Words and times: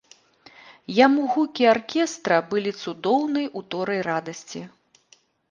Яму 1.05 1.21
гукі 1.33 1.63
аркестра 1.73 2.39
былі 2.55 2.71
цудоўнай 2.81 3.45
уторай 3.63 4.03
радасці. 4.09 4.65